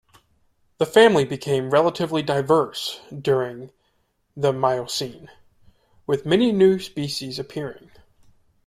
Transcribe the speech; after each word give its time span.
The 0.79 0.87
family 0.87 1.25
became 1.25 1.69
relatively 1.69 2.23
diverse 2.23 3.01
during 3.15 3.69
the 4.35 4.51
Miocene, 4.51 5.29
with 6.07 6.25
many 6.25 6.51
new 6.51 6.79
species 6.79 7.37
appearing. 7.37 7.91